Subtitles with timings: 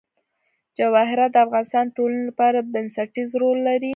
[0.77, 3.89] جواهرات د افغانستان د ټولنې لپاره بنسټيز رول لري.